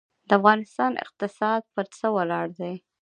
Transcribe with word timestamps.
د 0.27 0.29
افغانستان 0.39 0.91
اقتصاد 1.05 1.61
پر 1.73 1.85
څه 1.97 2.05
ولاړ 2.15 2.47
دی؟ 2.59 2.73